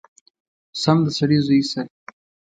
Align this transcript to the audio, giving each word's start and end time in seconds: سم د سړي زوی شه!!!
سم 0.81 0.97
د 1.05 1.07
سړي 1.17 1.39
زوی 1.45 1.61
شه!!! 1.69 1.81